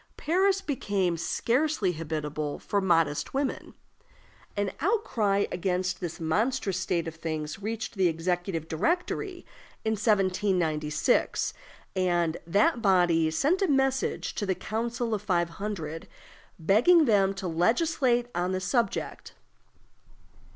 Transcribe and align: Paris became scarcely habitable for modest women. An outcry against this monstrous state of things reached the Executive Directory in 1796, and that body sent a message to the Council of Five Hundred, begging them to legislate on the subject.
Paris 0.17 0.61
became 0.61 1.15
scarcely 1.15 1.91
habitable 1.91 2.57
for 2.57 2.81
modest 2.81 3.35
women. 3.35 3.75
An 4.57 4.71
outcry 4.81 5.45
against 5.51 5.99
this 5.99 6.19
monstrous 6.19 6.79
state 6.79 7.07
of 7.07 7.13
things 7.13 7.61
reached 7.61 7.93
the 7.93 8.07
Executive 8.07 8.67
Directory 8.67 9.45
in 9.85 9.91
1796, 9.91 11.53
and 11.95 12.37
that 12.47 12.81
body 12.81 13.29
sent 13.29 13.61
a 13.61 13.67
message 13.67 14.33
to 14.33 14.47
the 14.47 14.55
Council 14.55 15.13
of 15.13 15.21
Five 15.21 15.49
Hundred, 15.61 16.07
begging 16.57 17.05
them 17.05 17.35
to 17.35 17.47
legislate 17.47 18.25
on 18.33 18.53
the 18.53 18.59
subject. 18.59 19.35